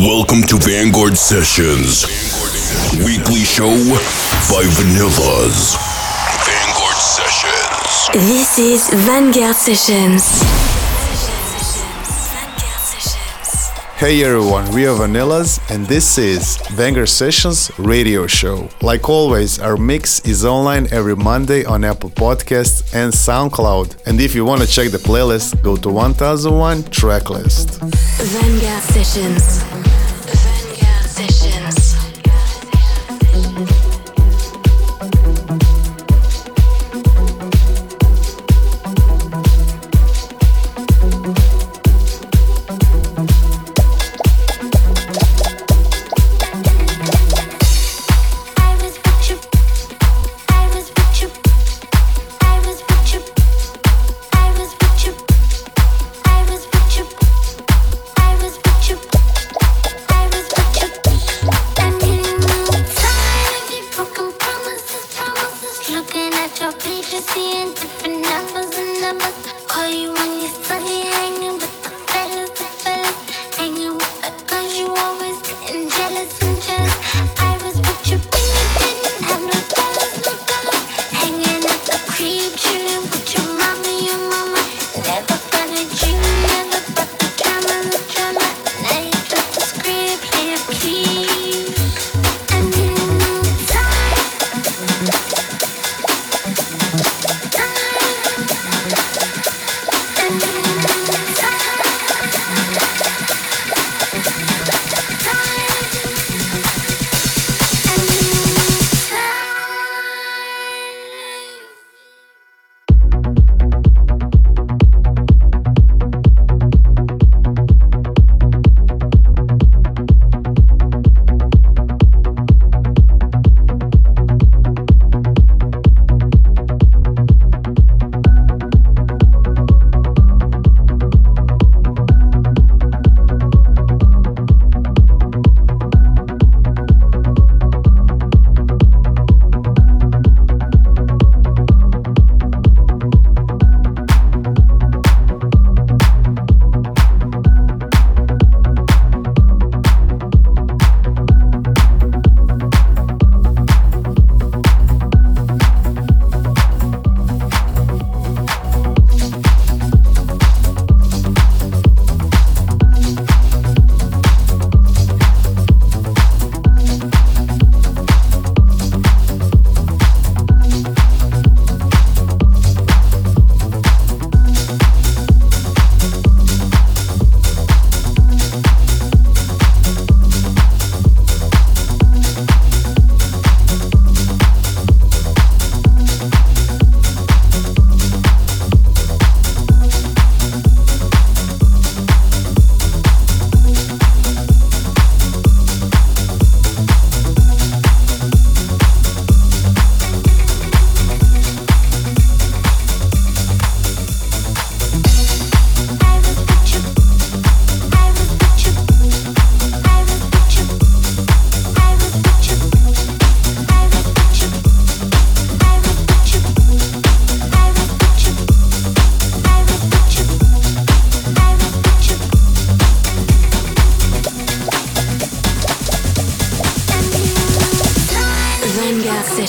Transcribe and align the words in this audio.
Welcome 0.00 0.44
to 0.44 0.56
Vanguard 0.56 1.18
Sessions, 1.18 2.06
weekly 3.04 3.44
show 3.44 3.68
by 4.48 4.64
Vanillas. 4.64 5.76
Vanguard 6.46 6.96
Sessions. 6.96 8.08
This 8.14 8.58
is 8.58 8.88
Vanguard 9.04 9.54
Sessions. 9.54 10.79
Hey 14.00 14.24
everyone, 14.24 14.74
we 14.74 14.86
are 14.86 14.96
Vanillas 14.96 15.60
and 15.68 15.84
this 15.84 16.16
is 16.16 16.56
Vanguard 16.70 17.10
Sessions 17.10 17.70
radio 17.78 18.26
show. 18.26 18.70
Like 18.80 19.10
always, 19.10 19.58
our 19.58 19.76
mix 19.76 20.20
is 20.20 20.42
online 20.42 20.90
every 20.90 21.14
Monday 21.14 21.66
on 21.66 21.84
Apple 21.84 22.08
Podcasts 22.08 22.94
and 22.94 23.12
SoundCloud. 23.12 24.06
And 24.06 24.18
if 24.18 24.34
you 24.34 24.46
want 24.46 24.62
to 24.62 24.66
check 24.66 24.90
the 24.90 24.96
playlist, 24.96 25.62
go 25.62 25.76
to 25.76 25.90
1001 25.90 26.84
Tracklist. 26.84 27.78
Sessions. 28.80 29.99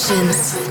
Sessions. 0.02 0.71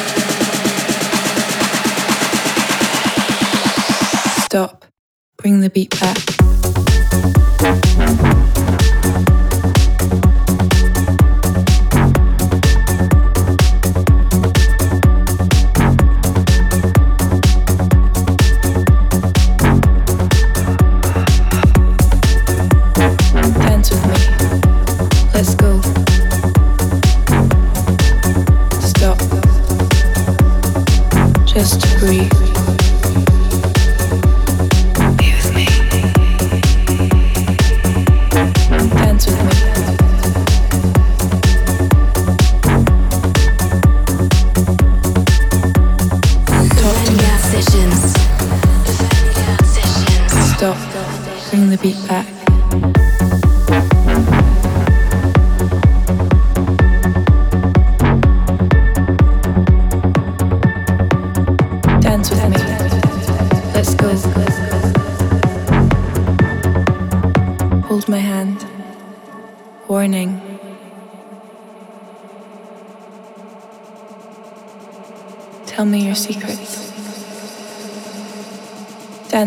the 5.61 5.69
beat 5.69 5.99
back. 5.99 6.40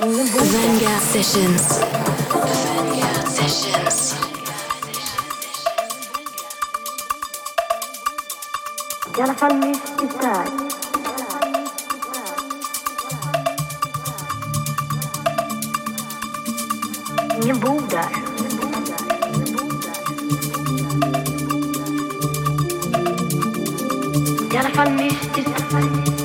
Vanguard 0.00 1.02
Sessions. 1.02 1.80
Vanguard 2.30 3.28
Sessions. 3.28 4.14
Ya 9.16 9.26
la 9.26 9.34
salud 9.36 9.76
está. 10.04 10.44
nie 17.44 17.54
budar. 17.54 18.10
I 24.52 24.56
alla 24.56 24.70
fall 24.70 24.90
mystiskt. 24.90 26.17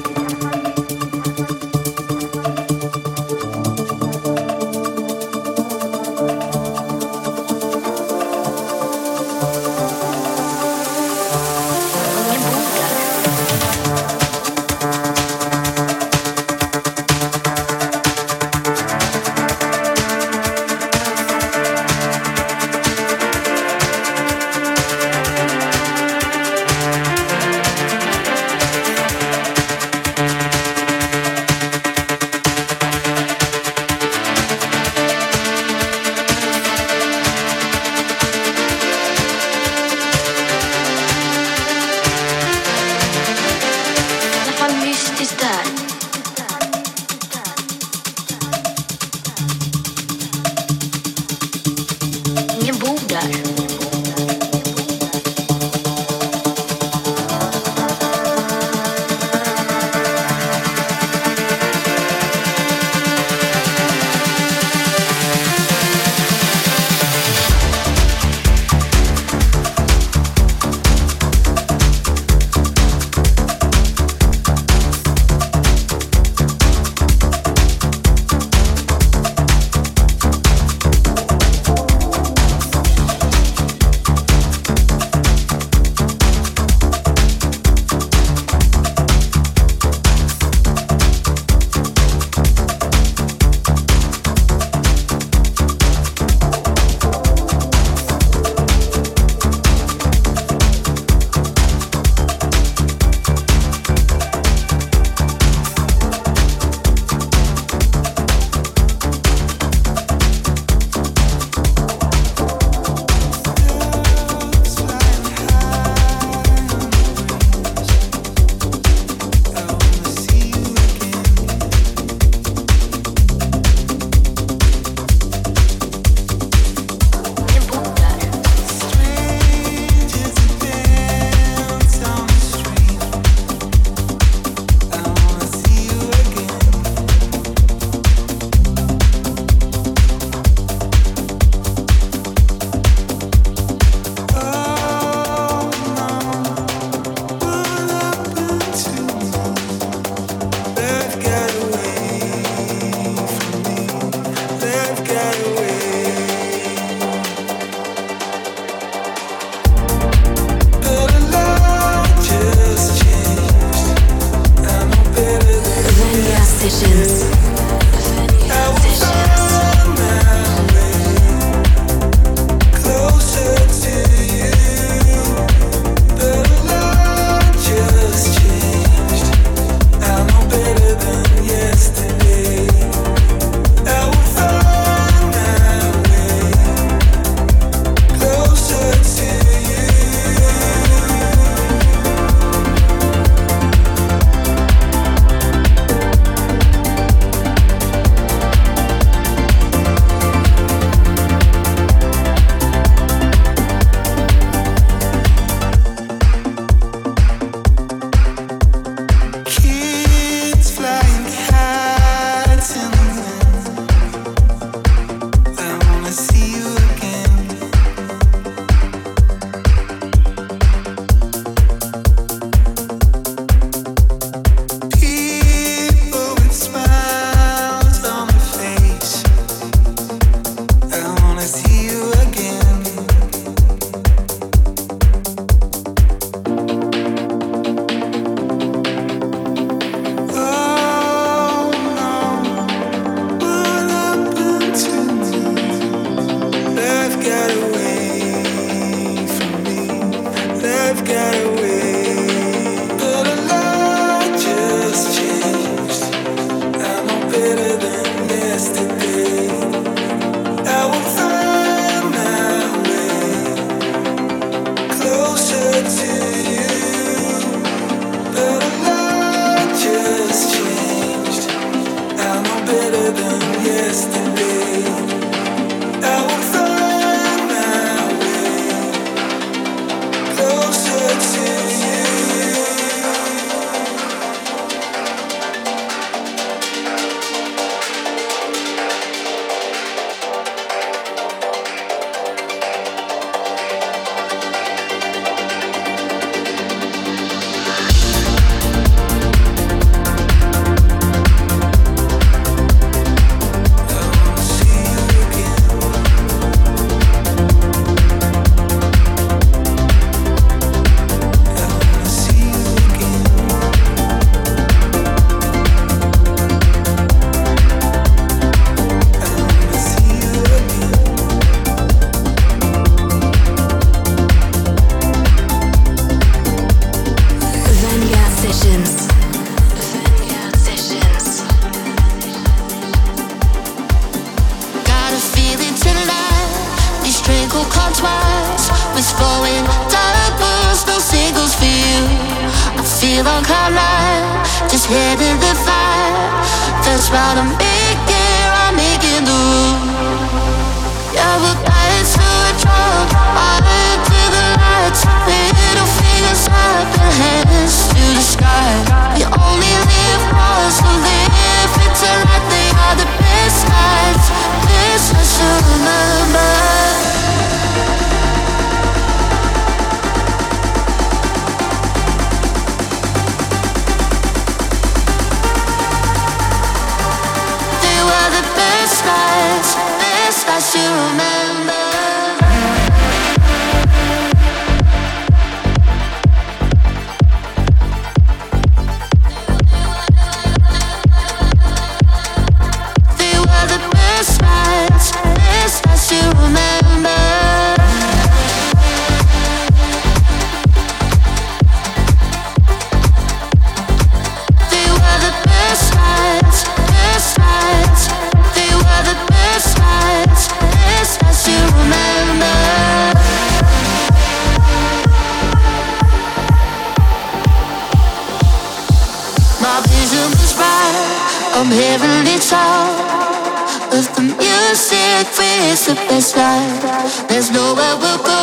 It's 425.74 425.88
the 425.88 425.96
best 426.06 426.38
life. 426.38 427.28
There's 427.28 427.50
nowhere 427.50 427.98
we'll 427.98 428.22
go, 428.22 428.42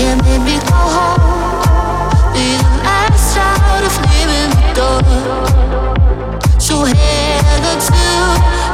can't 0.00 0.16
make 0.24 0.40
me 0.48 0.56
go 0.64 0.80
home. 0.96 1.20
Be 2.32 2.56
the 2.56 2.70
last 2.88 3.36
out 3.36 3.84
of 3.84 3.94
leaving 4.08 4.50
the 4.56 4.68
door. 4.80 5.04
So 6.56 6.88
head 6.88 7.64
to 7.84 8.04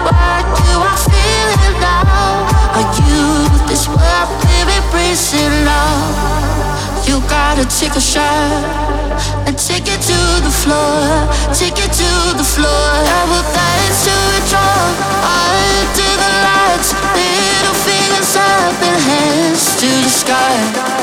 what 0.06 0.46
you 0.62 0.74
are 0.86 1.00
feeling 1.10 1.74
now. 1.82 2.46
Our 2.78 2.86
youth 3.10 3.66
is 3.74 3.90
what 3.90 4.26
we're 4.38 4.70
embracing 4.78 5.54
now. 5.66 5.98
You 7.08 7.18
gotta 7.26 7.66
take 7.66 7.96
a 7.98 8.04
shot 8.12 8.94
and 9.46 9.58
take 9.58 9.90
it 9.90 10.00
to 10.10 10.20
the 10.46 10.54
floor, 10.62 11.26
take 11.50 11.78
it 11.82 11.90
to 11.90 12.10
the 12.38 12.46
floor. 12.54 12.86
I 13.18 13.22
will 13.30 13.46
dance 13.50 13.83
hands 18.40 19.76
to 19.76 19.86
the 19.86 20.08
sky. 20.08 20.54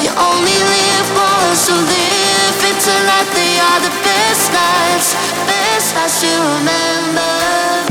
You 0.04 0.12
only 0.12 0.58
live 0.58 1.08
once, 1.16 1.60
so 1.68 1.74
live 1.74 2.60
it 2.66 2.78
tonight. 2.82 3.30
They 3.36 3.60
are 3.60 3.80
the 3.80 3.94
best 4.04 4.52
nights, 4.52 5.14
best 5.48 5.96
nights 5.96 6.22
to 6.22 6.28
remember. 6.28 7.91